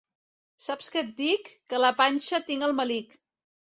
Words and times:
Saps 0.67 0.89
que 0.95 1.03
et 1.03 1.13
dic? 1.21 1.53
—Que 1.69 1.81
a 1.81 1.85
la 1.87 1.95
panxa 2.03 2.43
tinc 2.53 2.71
el 2.73 2.79
melic! 2.85 3.19